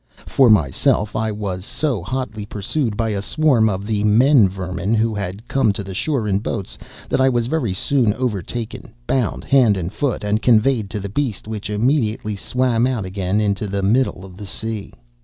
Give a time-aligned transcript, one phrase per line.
[0.25, 5.13] "'For myself, I was so hotly pursued by a swarm of the men vermin (who
[5.13, 6.75] had come to the shore in boats)
[7.07, 11.47] that I was very soon overtaken, bound hand and foot, and conveyed to the beast,
[11.47, 14.91] which immediately swam out again into the middle of the sea.